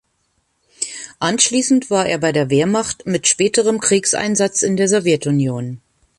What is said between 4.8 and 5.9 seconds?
Sowjetunion.